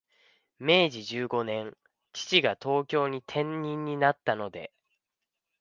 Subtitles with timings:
[0.57, 1.77] 明治十五年、
[2.11, 4.73] 父が東京に転任になったので、